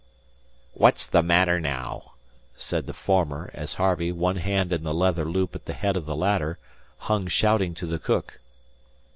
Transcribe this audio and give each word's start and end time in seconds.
"What's 0.73 1.05
the 1.05 1.21
matter 1.21 1.59
naow?" 1.59 2.13
said 2.55 2.87
the 2.87 2.93
former, 2.95 3.51
as 3.53 3.75
Harvey, 3.75 4.11
one 4.11 4.37
hand 4.37 4.73
in 4.73 4.81
the 4.81 4.95
leather 4.95 5.25
loop 5.25 5.53
at 5.53 5.65
the 5.65 5.73
head 5.73 5.95
of 5.95 6.07
the 6.07 6.15
ladder, 6.15 6.57
hung 7.05 7.27
shouting 7.27 7.75
to 7.75 7.85
the 7.85 7.99
cook. 7.99 8.39